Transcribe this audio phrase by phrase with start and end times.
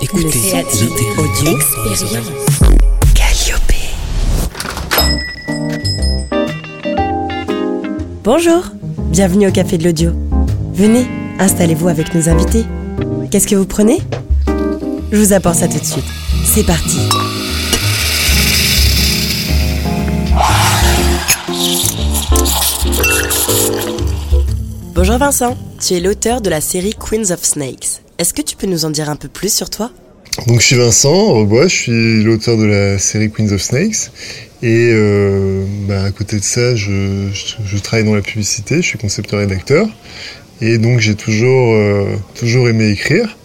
[0.00, 0.54] Écoutez,
[1.18, 2.04] audio expérience.
[8.24, 8.64] Bonjour,
[9.10, 10.12] bienvenue au Café de l'Audio.
[10.72, 11.06] Venez,
[11.38, 12.64] installez-vous avec nos invités.
[13.30, 13.98] Qu'est-ce que vous prenez?
[15.10, 16.04] Je vous apporte ça tout de suite.
[16.44, 16.98] C'est parti.
[24.94, 27.91] Bonjour Vincent, tu es l'auteur de la série Queens of Snakes.
[28.22, 29.90] Est-ce que tu peux nous en dire un peu plus sur toi?
[30.46, 34.12] Donc je suis Vincent Rebois, je suis l'auteur de la série Queens of Snakes.
[34.62, 39.40] Et euh, bah, à côté de ça je, travaille dans la publicité, je suis concepteur
[39.40, 39.88] rédacteur.
[40.60, 43.36] Et donc j'ai toujours, euh, aimé écrire,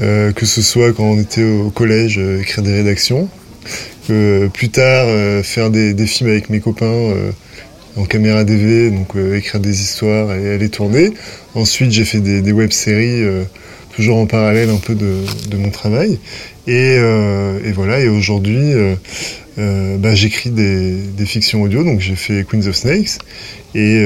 [0.00, 3.28] euh, que ce soit quand on était au collège écrire des rédactions,
[4.06, 5.08] plus tard
[5.44, 7.12] faire des, films avec mes copains
[7.96, 11.12] en caméra DV, donc écrire des histoires et aller tourner.
[11.54, 13.26] Ensuite, j'ai fait des, des web-séries,
[13.96, 16.18] toujours en parallèle un peu de, mon travail.
[16.66, 18.72] Et, euh, et, voilà, et aujourd'hui,
[19.56, 23.18] bah, j'écris des, fictions audio, donc j'ai fait Queens of Snakes,
[23.74, 24.04] et,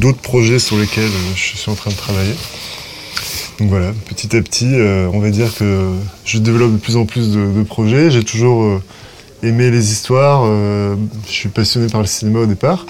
[0.00, 2.34] d'autres projets sur lesquels je suis en train de travailler.
[3.60, 4.74] Donc voilà, petit à petit,
[5.12, 5.92] on va dire que
[6.24, 8.10] je développe de plus en plus de, de projets.
[8.10, 8.80] J'ai toujours
[9.44, 10.42] aimer les histoires.
[10.44, 12.86] Euh, je suis passionné par le cinéma au départ.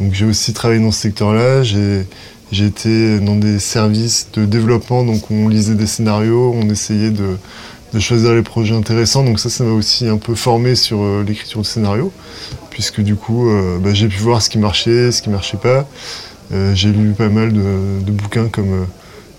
[0.00, 1.62] Donc j'ai aussi travaillé dans ce secteur-là.
[1.62, 2.06] J'ai
[2.54, 7.36] j'ai été dans des services de développement, donc on lisait des scénarios, on essayait de,
[7.92, 9.24] de choisir les projets intéressants.
[9.24, 12.12] Donc ça, ça m'a aussi un peu formé sur euh, l'écriture de scénario,
[12.70, 15.88] puisque du coup, euh, bah, j'ai pu voir ce qui marchait, ce qui marchait pas.
[16.52, 18.86] Euh, j'ai lu pas mal de, de bouquins comme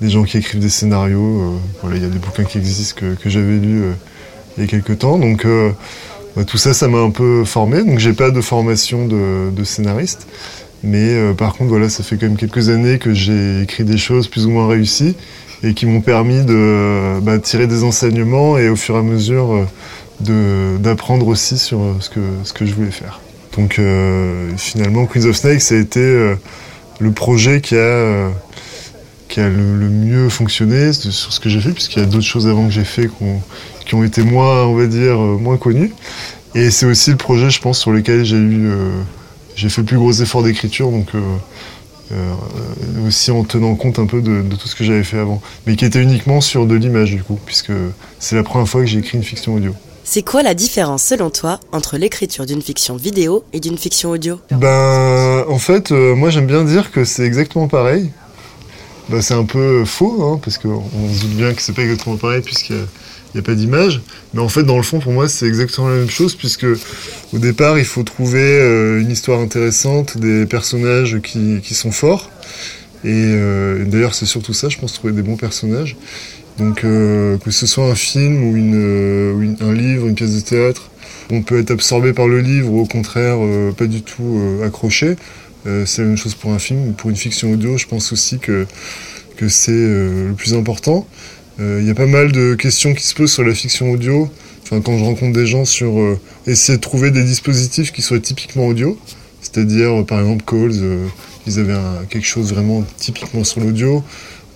[0.01, 1.61] des gens qui écrivent des scénarios.
[1.89, 3.83] il y a des bouquins qui existent que, que j'avais lus
[4.57, 5.17] il y a quelques temps.
[5.17, 5.47] Donc
[6.47, 7.81] tout ça, ça m'a un peu formé.
[7.83, 10.27] Donc j'ai pas de formation de, de scénariste.
[10.83, 13.97] Mais euh, par contre, voilà, ça fait quand même quelques années que j'ai écrit des
[13.97, 15.15] choses plus ou moins réussies
[15.63, 19.67] et qui m'ont permis de bah, tirer des enseignements et au fur et à mesure
[20.29, 23.19] euh, d'apprendre aussi sur euh, ce que, je voulais faire.
[23.57, 23.79] Donc
[24.57, 26.35] finalement, Queens of Snakes, a été
[26.99, 28.29] le projet qui a,
[29.37, 32.73] le, mieux fonctionné sur ce que j'ai fait, puisqu'il y a d'autres choses avant que
[32.73, 33.09] j'ai fait
[33.85, 35.93] qui ont été moins, on va dire, moins connus.
[36.53, 38.73] Et c'est aussi le projet, je pense, sur lequel j'ai eu,
[39.55, 41.21] j'ai fait le plus gros effort d'écriture, donc euh,
[42.11, 42.33] euh,
[43.07, 45.75] aussi en tenant compte un peu de, de tout ce que j'avais fait avant, mais
[45.75, 47.71] qui était uniquement sur de l'image du coup, puisque
[48.19, 49.73] c'est la première fois que j'ai écrit une fiction audio.
[50.03, 54.39] C'est quoi la différence selon toi entre l'écriture d'une fiction vidéo et d'une fiction audio?
[54.51, 58.11] Ben, en fait, euh, moi j'aime bien dire que c'est exactement pareil.
[59.09, 62.17] Ben, c'est un peu faux, hein, parce qu'on se doute bien que c'est pas exactement
[62.17, 62.83] pareil, puisqu'il y a
[63.35, 64.01] n'y a pas d'image.
[64.33, 66.65] Mais en fait, dans le fond, pour moi, c'est exactement la même chose, puisque
[67.33, 72.31] au départ, il faut trouver euh, une histoire intéressante, des personnages qui, qui sont forts.
[73.03, 75.95] Et euh, d'ailleurs, c'est surtout ça, je pense, trouver des bons personnages.
[76.57, 80.41] Donc, euh, que ce soit un film ou, ou une, un livre, une pièce de
[80.41, 80.89] théâtre,
[81.29, 83.37] on peut être absorbé par le livre ou au contraire,
[83.75, 85.15] pas du tout accroché.
[85.63, 86.93] c'est la même chose pour un film.
[86.93, 88.67] Pour une fiction audio, je pense aussi que,
[89.35, 91.07] que c'est le plus important.
[91.57, 94.29] Il euh, y a pas mal de questions qui se posent sur la fiction audio.
[94.63, 98.19] Enfin, quand je rencontre des gens sur euh, essayer de trouver des dispositifs qui soient
[98.19, 98.99] typiquement audio,
[99.41, 100.99] c'est-à-dire euh, par exemple Calls,
[101.47, 101.77] ils avaient
[102.09, 104.03] quelque chose vraiment typiquement sur l'audio.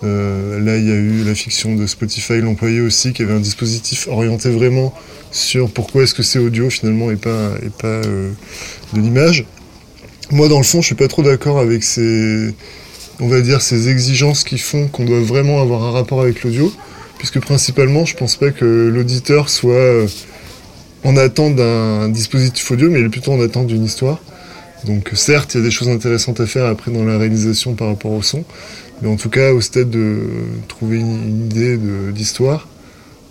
[0.01, 4.07] Là, il y a eu la fiction de Spotify, l'employé aussi, qui avait un dispositif
[4.07, 4.93] orienté vraiment
[5.31, 9.45] sur pourquoi est-ce que c'est audio finalement et pas, et pas de l'image.
[10.31, 12.53] Moi, dans le fond, je suis pas trop d'accord avec ces,
[13.19, 16.73] on va dire, ces exigences qui font qu'on doit vraiment avoir un rapport avec l'audio
[17.19, 20.07] puisque principalement, je pense pas que l'auditeur soit euh,
[21.03, 24.19] en attente d'un dispositif audio, mais il est plutôt en attente d'une histoire.
[24.85, 27.89] Donc certes, il y a des choses intéressantes à faire après dans la réalisation par
[27.89, 28.45] rapport au son,
[29.01, 30.21] mais en tout cas, au stade de
[30.69, 31.77] trouver une, idée
[32.13, 32.69] d'histoire,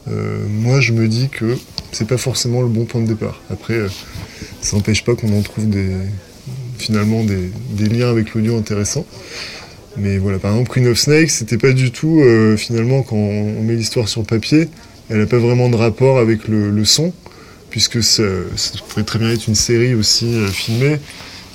[0.09, 1.57] euh, moi je me dis que
[1.91, 3.41] c'est pas forcément le bon point de départ.
[3.51, 3.89] Après, euh,
[4.61, 5.65] ça n'empêche pas qu'on en trouve
[6.77, 9.07] finalement des, des liens avec l'audio intéressants.
[10.01, 13.63] Mais voilà, par exemple, Queen of Snakes, c'était pas du tout, euh, finalement, quand on
[13.63, 14.69] met l'histoire sur papier,
[15.09, 17.13] elle n'a pas vraiment de rapport avec le, son,
[17.71, 18.23] puisque ça,
[18.89, 20.99] pourrait très bien être une série aussi euh, filmée,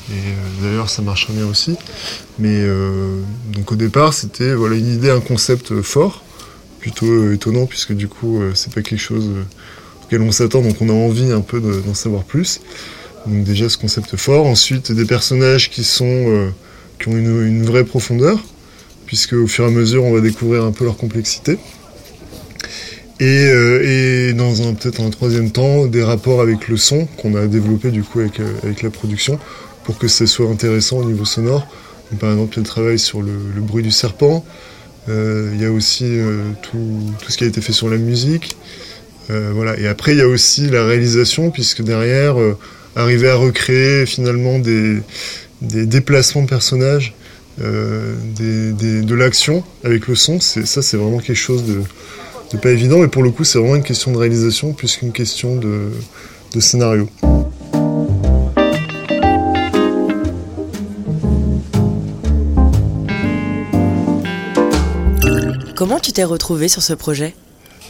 [0.10, 1.78] et euh, d'ailleurs ça marcherait bien aussi.
[2.38, 2.66] Mais
[3.54, 6.24] donc au départ, c'était voilà, une idée, un concept fort,
[6.80, 9.30] plutôt étonnant, puisque du coup, c'est pas quelque chose
[10.04, 12.60] auquel on s'attend, donc on a envie un peu d'en savoir plus.
[13.26, 14.46] Donc déjà ce concept fort.
[14.48, 16.52] Ensuite, des personnages qui sont
[17.00, 18.44] qui ont une, vraie profondeur,
[19.06, 21.58] puisque au fur et à mesure, on va découvrir un peu leur complexité.
[23.20, 27.36] Et, euh, et dans un peut-être un troisième temps, des rapports avec le son qu'on
[27.36, 29.40] a développé du coup avec, euh, avec la production,
[29.84, 31.68] pour que ce soit intéressant au niveau sonore.
[32.20, 34.46] Par exemple, il y a le travail sur le, bruit du serpent,
[35.08, 36.20] Il y a aussi
[36.62, 38.56] tout, tout, ce qui a été fait sur la musique.
[39.30, 39.80] voilà.
[39.80, 42.36] Et après, il y a aussi la réalisation, puisque derrière,
[42.96, 45.02] arriver à recréer finalement des,
[45.62, 47.14] des déplacements de personnages,
[47.60, 51.82] de l'action avec le son, ça c'est vraiment quelque chose de,
[52.52, 53.00] de, pas évident.
[53.00, 55.92] Mais pour le coup, c'est vraiment une question de réalisation plus qu'une question de,
[56.54, 57.10] de scénario.
[65.76, 67.36] Comment tu t'es retrouvé sur ce projet?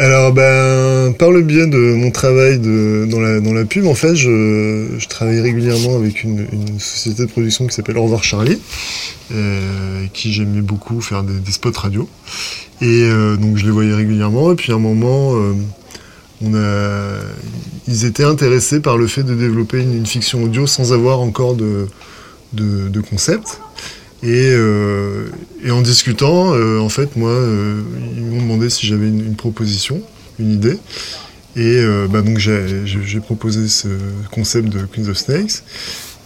[0.03, 5.07] Alors, ben, par le biais de mon travail dans, la, pub, en fait, je, je
[5.07, 6.45] travaille régulièrement avec une,
[6.77, 8.59] société de production qui s'appelle Au revoir Charlie,
[9.33, 12.09] euh, qui j'aimais beaucoup faire des, spots radio.
[12.81, 14.51] Et euh, donc, je les voyais régulièrement.
[14.51, 15.35] Et puis, à un moment,
[16.43, 17.21] euh,
[17.87, 21.87] ils étaient intéressés par le fait de développer une, fiction audio sans avoir encore de
[23.09, 23.61] concept.
[24.23, 25.27] Et, euh,
[25.65, 27.81] et, en discutant, euh, en fait, moi, euh,
[28.15, 30.01] ils m'ont demandé si j'avais une, proposition,
[30.39, 30.77] une idée.
[31.55, 33.87] Et bah donc j'ai proposé ce
[34.31, 35.61] concept de Queens of Snakes.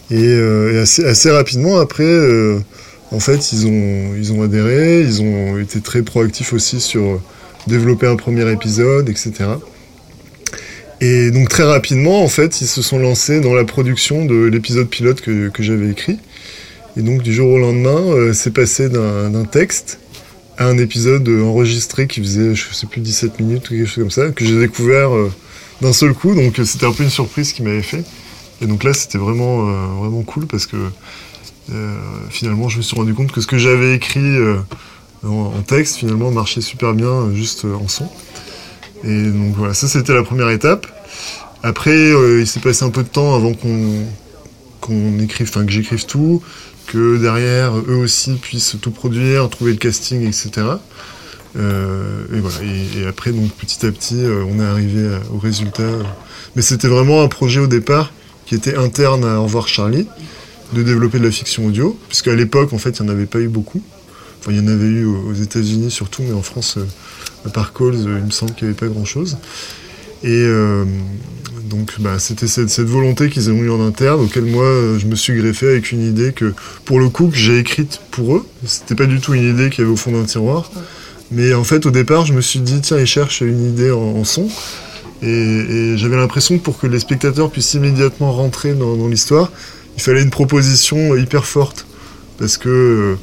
[0.10, 0.34] Et,
[0.80, 2.58] assez, rapidement après,
[3.12, 7.22] en fait, ils ont, ils ont adhéré, ils ont été très proactifs aussi sur
[7.68, 9.34] développer un premier épisode, etc.
[11.02, 14.88] Et donc très rapidement, en fait, ils se sont lancés dans la production de l'épisode
[14.88, 16.20] pilote que j'avais écrit.
[16.98, 20.00] Et donc du jour au lendemain, euh, c'est passé d'un texte
[20.58, 24.12] à un épisode enregistré qui faisait, je sais plus, 17 minutes ou quelque chose comme
[24.12, 25.32] ça, que j'ai découvert euh,
[25.82, 26.34] d'un seul coup.
[26.34, 28.04] Donc c'était un peu une surprise qui m'avait fait.
[28.62, 30.78] Et donc là, c'était vraiment, euh, vraiment cool parce que
[31.72, 31.98] euh,
[32.32, 34.36] finalement, je me suis rendu compte que ce que j'avais écrit
[35.24, 38.10] en, en, texte, finalement, marchait super bien juste en son.
[39.04, 40.88] Et donc voilà, ça c'était la première étape.
[41.62, 44.06] Après, il s'est passé un peu de temps avant qu'on
[44.80, 46.42] qu'on écrive, enfin que j'écrive tout,
[46.88, 50.66] que derrière eux aussi puissent tout produire, trouver le casting, etc.
[51.58, 52.58] Euh, et voilà.
[52.64, 55.90] Et, après, donc petit à petit, euh, on est arrivé à, au résultat.
[56.56, 58.12] Mais c'était vraiment un projet au départ
[58.46, 60.08] qui était interne à Au revoir Charlie,
[60.74, 63.40] de développer de la fiction audio, puisqu'à l'époque, en fait, il n'y en avait pas
[63.40, 63.82] eu beaucoup.
[64.40, 66.86] Enfin, il y en avait eu aux États-Unis surtout, mais en France, euh,
[67.46, 69.38] à part Calls, il me semble qu'il n'y avait pas grand-chose.
[70.24, 70.86] Et euh,
[71.70, 74.66] donc bah, c'était cette, volonté qu'ils ont eu en interne, auquel moi
[74.98, 76.54] je me suis greffé avec une idée que,
[76.86, 78.46] pour le coup, que j'ai écrite pour eux.
[78.66, 80.72] C'était pas du tout une idée qui avait au fond d'un tiroir.
[81.30, 84.24] Mais en fait, au départ, je me suis dit, tiens, ils cherchent une idée en,
[84.24, 84.48] son.
[85.22, 89.52] Et, j'avais l'impression que pour que les spectateurs puissent immédiatement rentrer dans, dans l'histoire,
[89.98, 91.86] il fallait une proposition hyper forte.
[92.38, 93.18] Parce que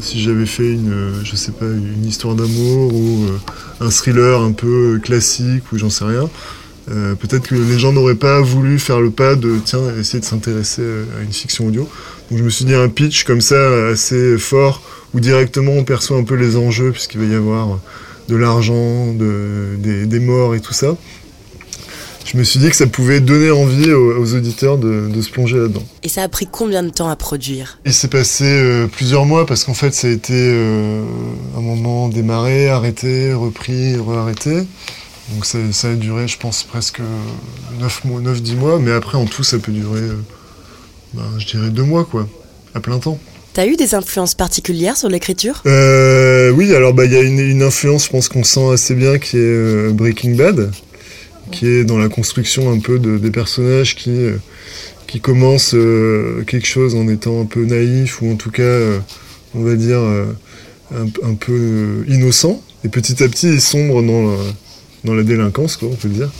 [0.00, 3.38] si j'avais fait une, je sais pas, une histoire d'amour ou euh,
[3.86, 6.28] un thriller un peu classique ou j'en sais rien,
[6.90, 10.24] euh, peut-être que les gens n'auraient pas voulu faire le pas de tiens essayer de
[10.24, 10.82] s'intéresser
[11.18, 11.88] à une fiction audio.
[12.30, 14.82] Donc je me suis dit un pitch comme ça assez fort
[15.14, 17.78] où directement on perçoit un peu les enjeux puisqu'il va y avoir
[18.28, 20.96] de l'argent, de, des, des, morts et tout ça.
[22.24, 25.30] Je me suis dit que ça pouvait donner envie aux, aux auditeurs de, de, se
[25.30, 25.82] plonger là-dedans.
[26.02, 27.78] Et ça a pris combien de temps à produire?
[27.84, 31.02] Il s'est passé euh, plusieurs mois parce qu'en fait ça a été euh,
[31.56, 34.66] un moment démarré, arrêté, repris, re-arrêté.
[35.32, 37.00] Donc ça, ça, a duré, je pense, presque
[37.80, 40.16] 9 mois, 9-10 mois, mais après en tout ça peut durer, euh,
[41.14, 42.28] ben, je dirais, 2 mois quoi,
[42.74, 43.18] à plein temps.
[43.54, 45.62] T'as eu des influences particulières sur l'écriture?
[45.66, 48.94] Euh, Oui, alors il bah, y a une, une, influence, je pense qu'on sent assez
[48.94, 50.72] bien, qui est euh, Breaking Bad,
[51.54, 54.36] qui est dans la construction un peu de, des personnages qui, euh,
[55.06, 58.98] qui commencent euh, quelque chose en étant un peu naïf, ou en tout cas, euh,
[59.54, 60.00] on va dire,
[60.92, 64.30] un, peu innocent, et petit à petit ils sombrent dans...
[64.30, 64.36] Le,
[65.04, 66.30] dans la délinquance, quoi, on peut dire.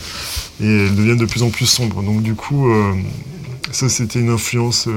[0.63, 2.03] Et elles deviennent de plus en plus sombres.
[2.03, 2.73] Donc du coup,
[3.73, 4.89] ça c'était une influence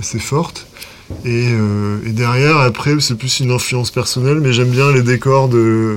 [0.00, 0.66] assez forte.
[1.24, 1.52] Et,
[2.06, 5.96] derrière, après, c'est plus une influence personnelle, mais j'aime bien les décors de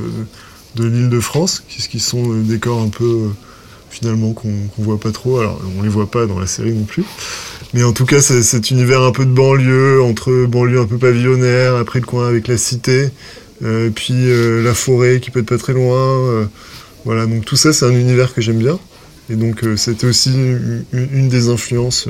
[0.78, 3.30] l'île de France, qui, sont des décors un peu,
[3.90, 5.40] finalement, qu'on qu voit pas trop.
[5.40, 7.04] Alors, on les voit pas dans la série non plus.
[7.74, 11.76] Mais en tout cas, cet univers un peu de banlieue, entre banlieue un peu pavillonnaire,
[11.76, 13.10] après le coin avec la cité,
[13.64, 15.98] euh, puis euh, la forêt qui peut être pas très loin.
[15.98, 16.46] Euh,
[17.06, 18.80] voilà, donc tout ça, c'est un univers que j'aime bien.
[19.30, 22.08] Et donc, c'était aussi une, une, des influences,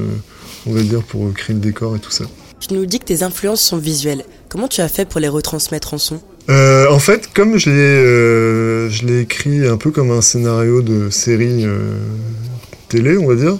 [0.67, 2.25] on va dire, pour créer le décor et tout ça.
[2.59, 4.23] Tu nous dis que tes influences sont visuelles.
[4.49, 6.21] Comment tu as fait pour les retransmettre en son?
[6.49, 10.81] Euh, En fait, comme je l'ai euh, je l'ai écrit un peu comme un scénario
[10.81, 11.97] de série euh,
[12.89, 13.57] télé, on va dire,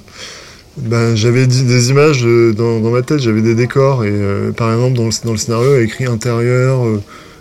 [0.77, 4.06] ben, j'avais des images dans, ma tête, j'avais des décors.
[4.06, 4.13] Et
[4.56, 6.86] par exemple, dans le, dans le scénario, il écrit intérieur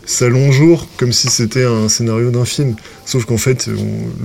[0.07, 2.76] salon jour, comme si c'était un scénario d'un film.
[3.05, 3.69] Sauf qu'en fait,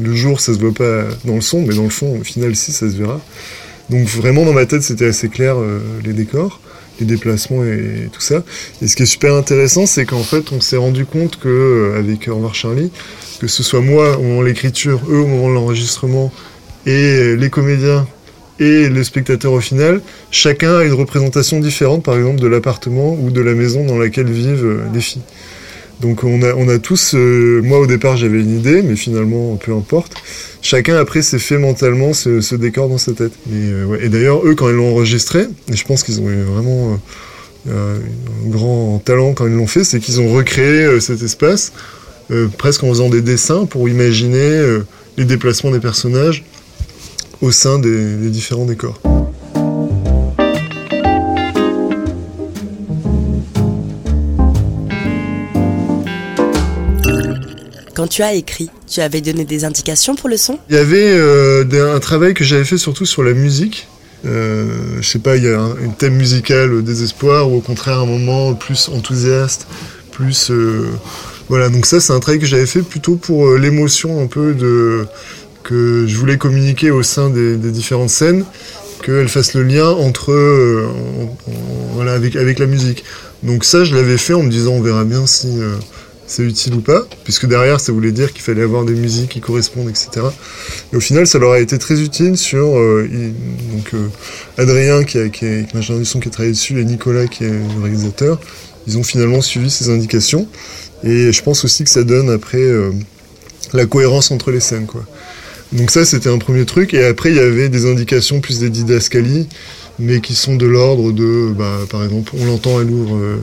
[0.02, 2.56] le jour, ça se voit pas dans le son, mais dans le fond, au final,
[2.56, 3.20] si, ça se verra.
[3.90, 5.58] Donc vraiment, dans ma tête, c'était assez clair,
[6.06, 6.62] les décors.
[7.02, 8.44] Les déplacements et, tout ça.
[8.82, 12.00] Et ce qui est super intéressant, c'est qu'en fait, on s'est rendu compte que euh,
[12.00, 12.92] avec revoir Charlie,
[13.40, 16.32] que ce soit moi au moment de l'écriture, eux au moment de l'enregistrement,
[16.86, 18.08] et les comédiens
[18.60, 23.32] et les spectateurs au final, chacun a une représentation différente, par exemple, de l'appartement ou
[23.32, 25.24] de la maison dans laquelle vivent euh, les filles.
[26.02, 29.56] Donc on a, on a tous, euh, moi au départ j'avais une idée, mais finalement
[29.56, 30.14] peu importe.
[30.62, 33.34] Chacun après s'est fait mentalement ce, décor dans sa tête.
[33.52, 36.42] Et, euh, et d'ailleurs eux quand ils l'ont enregistré, et je pense qu'ils ont eu
[36.42, 37.00] vraiment
[37.70, 41.72] un grand talent quand ils l'ont fait, c'est qu'ils ont recréé cet espace
[42.58, 44.80] presque en faisant des dessins pour imaginer
[45.18, 46.44] les déplacements des personnages
[47.42, 49.00] au sein des, différents décors.
[58.02, 60.58] Quand tu as écrit, tu avais donné des indications pour le son?
[60.72, 63.88] Il y avait euh, un travail que j'avais fait surtout sur la musique.
[64.26, 68.00] Euh, je sais pas, il y a un, thème musical au désespoir ou au contraire
[68.00, 69.68] un moment plus enthousiaste,
[70.10, 70.90] plus euh,
[71.48, 71.70] voilà.
[71.70, 75.06] Donc ça, c'est un travail que j'avais fait plutôt pour euh, l'émotion un peu de
[75.62, 78.46] que je voulais communiquer au sein des, différentes scènes,
[79.04, 80.34] qu'elle fasse le lien entre
[81.94, 83.04] voilà, avec, la musique.
[83.44, 85.50] Donc ça, je l'avais fait en me disant on verra bien si
[86.32, 89.42] c'est utile ou pas, puisque derrière, ça voulait dire qu'il fallait avoir des musiques qui
[89.42, 90.28] correspondent, etc.
[90.94, 93.08] Et au final, ça leur a été très utile sur euh,
[93.74, 93.92] donc
[94.58, 97.50] Adrien qui, a, est machin du son qui a travaillé dessus et Nicolas qui est
[97.50, 98.40] le réalisateur.
[98.88, 100.48] Ils ont finalement suivi ces indications
[101.04, 102.66] et je pense aussi que ça donne après
[103.74, 105.06] la cohérence entre les scènes, quoi.
[105.74, 106.94] Donc ça, c'était un premier truc.
[106.94, 109.48] Et après, il y avait des indications plus des didascalies,
[110.00, 113.38] mais qui sont de l'ordre de, bah, par exemple, on l'entend, ouvre euh,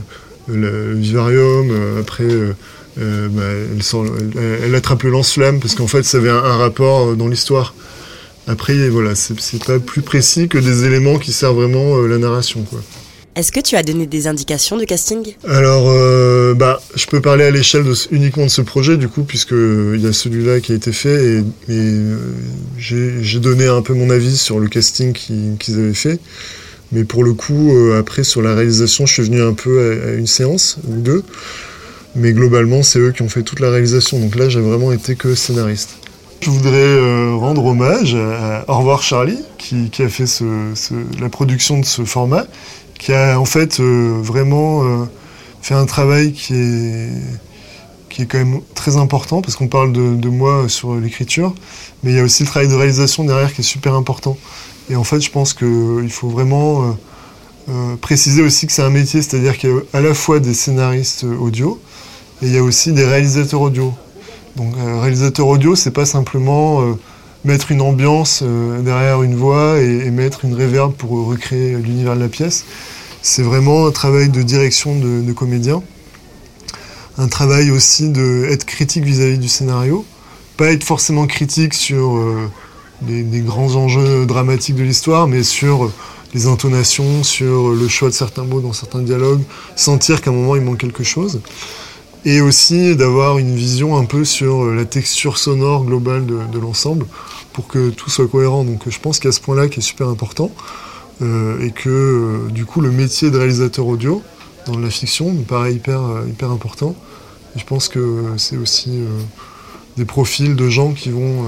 [0.48, 3.42] le vivarium, euh, après, euh, bah,
[4.64, 7.74] elle, attrape le lance-flamme, parce qu'en fait, ça avait un, un rapport dans l'histoire.
[8.46, 12.80] Après, voilà, c'est pas plus précis que des éléments qui servent vraiment la narration, quoi.
[13.38, 15.36] Est-ce que tu as donné des indications de casting?
[15.46, 19.52] Alors, euh, bah, je peux parler à l'échelle uniquement de ce projet, du coup, puisque
[19.52, 22.16] il y a celui-là qui a été fait, et, euh,
[22.78, 26.18] j'ai donné un peu mon avis sur le casting qu'ils avaient fait.
[26.92, 30.14] Mais pour le coup, euh, après, sur la réalisation, je suis venu un peu à,
[30.14, 31.22] une séance ou deux.
[32.16, 34.18] Mais globalement, c'est eux qui ont fait toute la réalisation.
[34.18, 35.98] Donc là, j'ai vraiment été que scénariste.
[36.40, 40.24] Je voudrais rendre hommage à Au revoir Charlie, qui, a fait
[41.20, 42.46] la production de ce format
[42.98, 45.04] qui a en fait euh, vraiment euh,
[45.62, 47.10] fait un travail qui est,
[48.10, 51.54] qui est quand même très important, parce qu'on parle de, moi sur l'écriture,
[52.02, 54.36] mais il y a aussi le travail de réalisation derrière qui est super important.
[54.90, 56.96] Et en fait, je pense qu'il faut vraiment
[57.68, 60.54] euh, préciser aussi que c'est un métier, c'est-à-dire qu'il y a à la fois des
[60.54, 61.80] scénaristes audio,
[62.42, 63.92] et il y a aussi des réalisateurs audio.
[64.56, 66.96] Donc, réalisateur audio, c'est pas simplement
[67.44, 72.20] mettre une ambiance euh, derrière une voix et, mettre une réverb pour recréer l'univers de
[72.20, 72.64] la pièce.
[73.22, 75.82] C'est vraiment un travail de direction de, comédien.
[77.16, 80.04] Un travail aussi d'être critique vis-à-vis du scénario.
[80.56, 82.16] Pas être forcément critique sur
[83.06, 85.90] les, grands enjeux dramatiques de l'histoire, mais sur
[86.34, 89.42] les intonations, sur le choix de certains mots dans certains dialogues,
[89.76, 91.40] sentir qu'à un moment il manque quelque chose
[92.24, 97.06] et aussi d'avoir une vision un peu sur la texture sonore globale de, l'ensemble
[97.52, 98.64] pour que tout soit cohérent.
[98.64, 100.50] Donc je pense a ce point-là qui est super important
[101.22, 104.22] euh, et que euh, du coup le métier de réalisateur audio
[104.66, 106.94] dans la fiction me paraît hyper, euh, hyper important.
[107.56, 109.00] Et je pense que c'est aussi
[109.96, 111.46] des profils de gens qui vont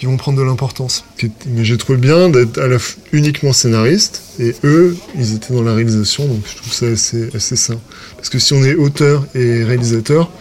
[0.00, 1.04] qui vont prendre de l'importance.
[1.46, 2.78] Mais j'ai trouvé bien d'être à la
[3.12, 7.54] uniquement scénariste, et eux, ils étaient dans la réalisation, donc je trouve ça assez, assez
[7.54, 7.78] sain.
[8.16, 10.32] Parce que si on est auteur et réalisateur,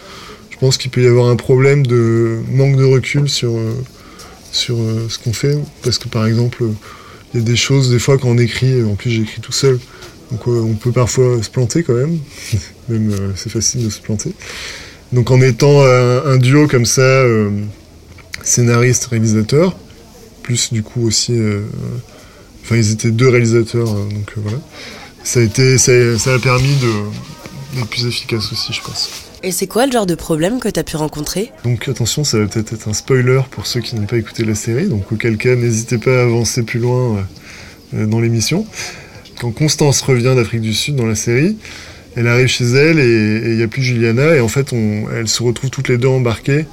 [0.49, 3.73] je pense qu'il peut y avoir un problème de manque de recul sur, euh,
[4.53, 6.63] sur euh, ce qu'on fait, parce que par exemple,
[7.33, 9.77] il y a des choses, des fois quand on écrit, en plus j'écris tout seul,
[10.31, 12.17] donc euh, on peut parfois se planter quand même,
[12.87, 14.31] même c'est facile de se planter.
[15.11, 17.25] Donc en étant un duo comme ça,
[18.43, 19.75] scénariste, réalisateur,
[20.43, 21.33] plus du coup aussi.
[21.33, 21.61] Euh,
[22.63, 24.57] enfin, ils étaient deux réalisateurs, euh, donc euh, voilà.
[25.23, 26.75] Ça a, été, ça, a permis
[27.75, 29.09] d'être plus efficace aussi, je pense.
[29.43, 31.51] Et c'est quoi le genre de problème que tu as pu rencontrer?
[31.63, 34.55] Donc attention, ça va peut-être être un spoiler pour ceux qui n'ont pas écouté la
[34.55, 37.25] série, donc auquel cas n'hésitez pas à avancer plus loin
[37.93, 38.65] dans l'émission.
[39.39, 41.57] Quand Constance revient d'Afrique du Sud dans la série,
[42.15, 45.27] elle arrive chez elle et il n'y a plus Juliana et en fait on, elles
[45.27, 46.65] se retrouvent toutes les deux embarquées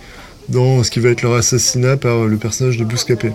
[0.49, 3.33] dans ce qui va être leur assassinat par le personnage de Bouscapé.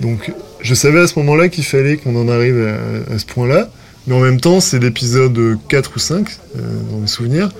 [0.00, 2.74] Donc je savais à ce moment-là qu'il fallait qu'on en arrive
[3.10, 3.70] à, ce point-là,
[4.06, 6.60] mais en même temps c'est l'épisode 4 ou 5 euh,
[6.90, 7.50] dans mes souvenirs,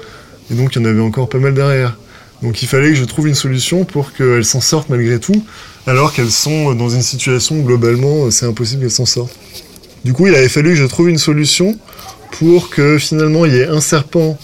[0.50, 1.96] et donc il y en avait encore pas mal derrière.
[2.42, 5.44] Donc il fallait que je trouve une solution pour qu'elles s'en sortent malgré tout,
[5.86, 9.36] alors qu'elles sont dans une situation où globalement c'est impossible qu'elles s'en sortent.
[10.04, 11.78] Du coup, il avait fallu que je trouve une solution
[12.32, 14.38] pour que finalement il y ait un serpent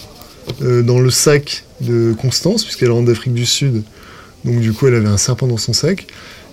[0.63, 3.83] euh, dans le sac de Constance, puisqu'elle rentre d'Afrique du Sud.
[4.45, 6.07] Donc du coup, elle avait un serpent dans son sac.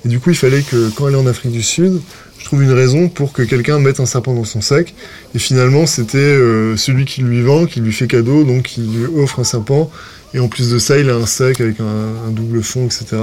[0.05, 2.01] Et du coup, il fallait que quand elle est en Afrique du Sud,
[2.39, 4.95] je trouve une raison pour que quelqu'un mette un serpent dans son sac.
[5.35, 9.07] Et finalement, c'était euh, celui qui lui vend, qui lui fait cadeau, donc qui lui
[9.21, 9.91] offre un serpent.
[10.35, 13.17] Et en plus de ça, il a un sac avec un, double fond, etc.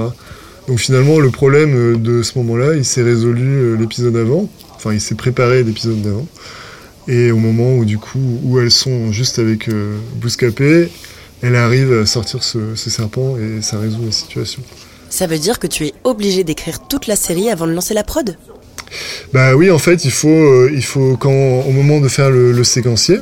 [0.68, 4.50] Donc finalement, le problème euh, de ce moment-là, il s'est résolu euh, l'épisode avant.
[4.74, 6.26] Enfin, il s'est préparé l'épisode d'avant.
[7.08, 9.70] Et au moment où du coup, où elles sont juste avec
[10.16, 10.88] Bouscapé,
[11.42, 14.62] elle arrive à sortir ce serpent et ça résout la situation.
[15.08, 18.04] Ça veut dire que tu es obligé d'écrire toute la série avant de lancer la
[18.04, 18.36] prod?
[19.32, 22.64] Bah oui, en fait, il faut, euh, il faut quand, au moment de faire le,
[22.64, 23.18] séquencier,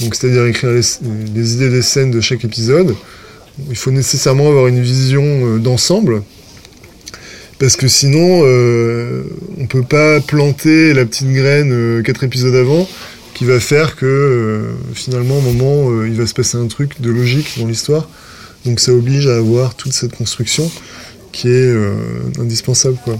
[0.00, 2.94] donc c'est-à-dire écrire les, idées des scènes de chaque épisode,
[3.68, 6.22] il faut nécessairement avoir une vision euh, d'ensemble,
[7.58, 9.24] parce que sinon, euh,
[9.58, 12.88] on peut pas planter la petite graine quatre épisodes avant,
[13.40, 17.58] qui va faire que finalement, au moment, il va se passer un truc de logique
[17.58, 18.06] dans l'histoire.
[18.66, 20.70] Donc ça oblige à avoir toute cette construction
[21.32, 21.74] qui est
[22.38, 23.18] indispensable, quoi.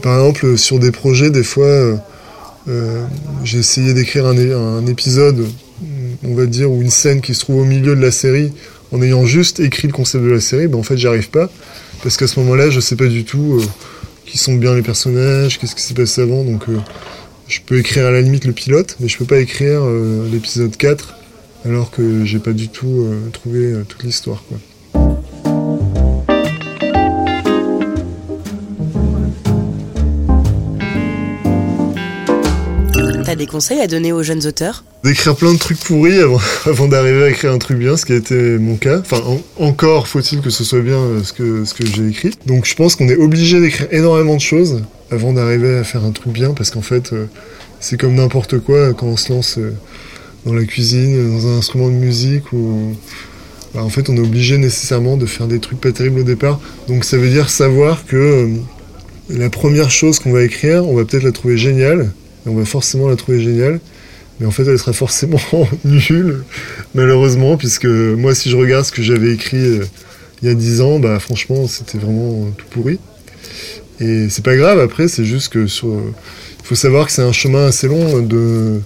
[0.00, 1.96] Par exemple, sur des projets, des fois, euh,
[2.68, 3.04] euh,
[3.44, 5.46] j'ai essayé d'écrire un, épisode,
[6.24, 8.52] on va dire, ou une scène qui se trouve au milieu de la série,
[8.92, 11.50] en ayant juste écrit le concept de la série, ben en fait, j'y arrive pas.
[12.02, 13.64] Parce qu'à ce moment-là, je sais pas du tout euh,
[14.24, 16.44] qui sont bien les personnages, qu'est-ce qui s'est passé avant.
[16.44, 16.64] Donc,
[17.50, 19.82] je peux écrire à la limite le pilote, mais je peux pas écrire
[20.32, 21.16] l'épisode 4
[21.66, 24.42] alors que j'ai pas du tout trouvé toute l'histoire.
[33.40, 34.84] des conseils à donner aux jeunes auteurs?
[35.02, 36.20] D'écrire plein de trucs pourris
[36.66, 38.98] avant, d'arriver à écrire un truc bien, ce qui a été mon cas.
[38.98, 39.22] Enfin,
[39.58, 42.32] encore faut-il que ce soit bien euh, ce que, ce que j'ai écrit.
[42.46, 46.12] Donc je pense qu'on est obligé d'écrire énormément de choses avant d'arriver à faire un
[46.12, 47.26] truc bien, parce qu'en fait, euh,
[47.80, 49.72] c'est comme n'importe quoi quand on se lance euh,
[50.46, 52.94] dans la cuisine, dans un instrument de musique ou...
[53.74, 56.60] Bah, en fait, on est obligé nécessairement de faire des trucs pas terribles au départ.
[56.88, 58.48] Donc ça veut dire savoir que
[59.28, 62.10] la première chose qu'on va écrire, on va peut-être la trouver géniale,
[62.46, 63.80] on va forcément la trouver géniale.
[64.40, 65.38] Mais en fait, elle sera forcément
[65.84, 66.42] nulle,
[66.94, 69.84] malheureusement, puisque moi, si je regarde ce que j'avais écrit euh,
[70.42, 72.98] il y a 10 ans, bah franchement, c'était vraiment tout pourri.
[74.00, 75.88] Et c'est pas grave, après, c'est juste que sur.
[75.88, 78.80] Il faut savoir que c'est un chemin assez long de.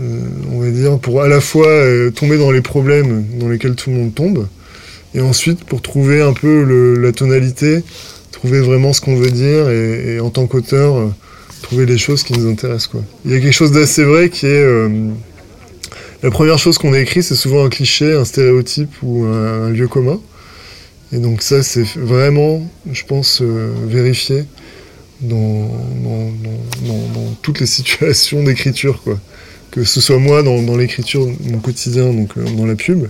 [0.00, 0.18] Euh,
[0.50, 3.90] on va dire, pour à la fois euh, tomber dans les problèmes dans lesquels tout
[3.90, 4.46] le monde tombe,
[5.14, 7.82] et ensuite pour trouver un peu la tonalité,
[8.32, 11.12] trouver vraiment ce qu'on veut dire, et en tant qu'auteur,
[11.62, 12.90] trouver les choses qui nous intéressent.
[13.24, 14.62] Il y a quelque chose d'assez vrai qui est...
[14.62, 14.88] Euh,
[16.22, 20.20] la première chose qu'on écrit, c'est souvent un cliché, un stéréotype ou un, lieu commun.
[21.12, 24.44] Et donc ça, c'est vraiment, je pense, euh, vérifié
[25.20, 25.68] dans,
[27.42, 29.02] toutes les situations d'écriture.
[29.02, 29.18] quoi.
[29.70, 33.08] Que ce soit moi dans, l'écriture, mon quotidien, donc euh, dans la pub,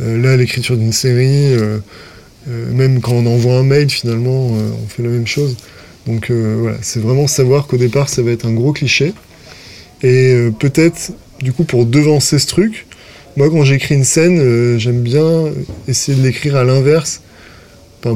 [0.00, 1.54] là, l'écriture d'une série,
[2.46, 5.56] même quand on envoie un mail, finalement, on fait la même chose.
[6.06, 9.14] Donc euh, voilà, c'est vraiment savoir qu'au départ, ça va être un gros cliché.
[10.02, 12.86] Et euh, peut-être, du coup, pour devancer ce truc,
[13.36, 15.44] moi, quand j'écris une scène, euh, j'aime bien
[15.88, 17.20] essayer de l'écrire à l'inverse,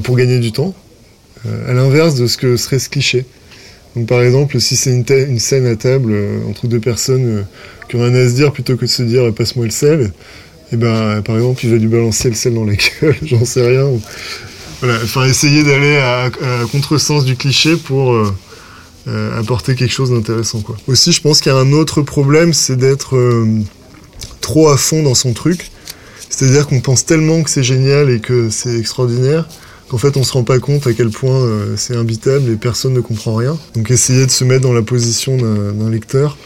[0.03, 0.75] pour gagner du temps,
[1.67, 3.25] à l'inverse de ce que serait ce cliché.
[3.97, 6.15] Donc par exemple, si c'est une, scène à table
[6.47, 7.47] entre deux personnes
[7.89, 10.75] qui ont rien à se dire, plutôt que de se dire passe-moi le sel, et
[10.75, 13.67] eh ben par exemple, il va lui balancer le sel dans la gueule, j'en sais
[13.67, 13.89] rien.
[14.81, 16.31] Voilà, enfin, essayer d'aller à,
[16.71, 18.33] contresens du cliché pour euh,
[19.09, 20.63] euh, apporter quelque chose d'intéressant.
[20.87, 23.61] Aussi, je pense qu'il y a un autre problème, c'est d'être euh,
[24.49, 25.71] trop à fond dans son truc.
[26.31, 29.47] C'est-à-dire qu'on pense tellement que c'est génial et que c'est extraordinaire
[29.91, 33.01] qu'en fait on se rend pas compte à quel point c'est imbitable et personne ne
[33.01, 33.59] comprend rien.
[33.75, 36.39] Donc essayer de se mettre dans la position d'un lecteur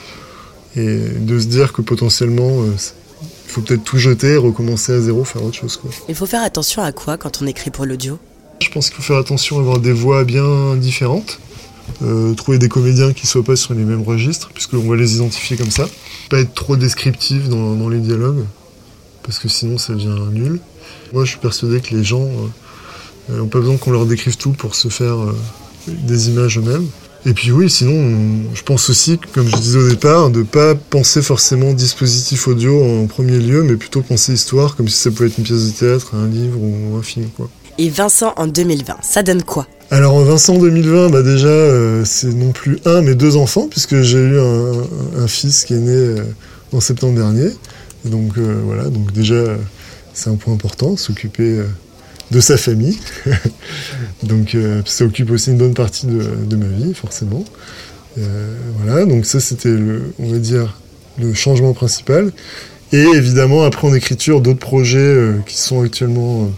[0.74, 0.98] et
[1.30, 5.56] de se dire que potentiellement il faut peut-être tout jeter, recommencer à zéro, faire autre
[5.56, 5.76] chose.
[5.76, 5.90] Quoi.
[6.08, 8.18] Il faut faire attention à quoi quand on écrit pour l'audio?
[8.60, 11.38] Je pense qu'il faut faire attention à avoir des voix bien différentes.
[12.03, 15.57] Euh, trouver des comédiens qui soient pas sur les mêmes registres, puisqu'on va les identifier
[15.57, 15.88] comme ça.
[16.31, 18.45] Pas être trop descriptif dans, les dialogues,
[19.23, 20.61] parce que sinon ça devient nul.
[21.12, 22.51] Moi je suis persuadé que les gens n'ont
[23.31, 25.35] euh, pas besoin qu'on leur décrive tout pour se faire euh,
[25.87, 26.87] des images eux-mêmes.
[27.25, 31.23] Et puis oui, sinon, je pense aussi, comme je disais au départ, de pas penser
[31.23, 35.38] forcément dispositif audio en premier lieu, mais plutôt penser histoire, comme si ça pouvait être
[35.38, 37.49] une pièce de théâtre, un livre ou un film, quoi.
[37.79, 39.66] Et Vincent en 2020, ça donne quoi?
[39.92, 44.00] Alors en Vincent 2020, bah déjà, euh, c'est non plus un, mais deux enfants, puisque
[44.00, 46.24] j'ai eu un, fils qui est né euh,
[46.72, 47.50] en septembre dernier.
[48.07, 49.44] donc euh, voilà, donc déjà,
[50.14, 51.61] c'est un point important, s'occuper
[52.31, 52.98] de sa famille.
[54.22, 57.44] Donc ça occupe aussi une bonne partie de, ma vie, forcément.
[58.16, 59.76] voilà, donc ça c'était,
[60.18, 60.78] on va dire,
[61.20, 62.33] le changement principal.
[62.92, 66.50] Et évidemment, après en écriture, d'autres projets qui sont actuellement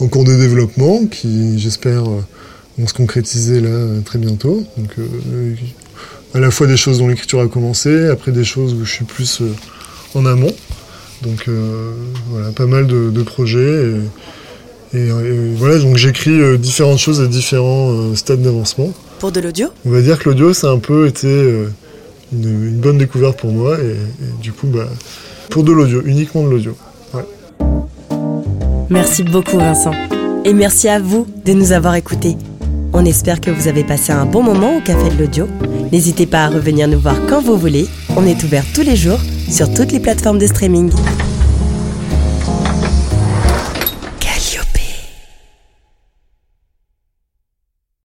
[0.00, 4.64] en cours de développement, qui j'espère vont se concrétiser là très bientôt.
[4.76, 4.96] Donc,
[6.34, 9.04] à la fois des choses dont l'écriture a commencé, après des choses où je suis
[9.04, 9.42] plus
[10.14, 10.54] en amont.
[11.22, 11.48] Donc
[12.30, 13.94] voilà, pas mal de, projets.
[14.94, 15.08] Et,
[15.56, 18.92] voilà, donc j'écris différentes choses à différents stades d'avancement.
[19.20, 19.68] Pour de l'audio?
[19.84, 21.28] On va dire que l'audio, ça a un peu été
[22.32, 23.78] une, bonne découverte pour moi.
[23.78, 23.96] Et,
[24.42, 24.88] du coup, bah,
[25.50, 26.76] pour de l'audio, uniquement de l'audio.
[28.90, 29.92] Merci beaucoup Vincent.
[30.44, 32.36] Et merci à vous de nous avoir écoutés.
[32.92, 35.48] On espère que vous avez passé un bon moment au Café de l'Audio.
[35.90, 37.86] N'hésitez pas à revenir nous voir quand vous voulez.
[38.16, 39.18] On est ouvert tous les jours
[39.48, 40.90] sur toutes les plateformes de streaming.